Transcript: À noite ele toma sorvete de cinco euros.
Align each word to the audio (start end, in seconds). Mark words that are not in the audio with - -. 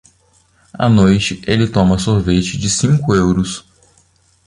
À 0.73 0.89
noite 0.89 1.43
ele 1.45 1.69
toma 1.71 1.99
sorvete 1.99 2.57
de 2.57 2.67
cinco 2.71 3.13
euros. 3.13 3.63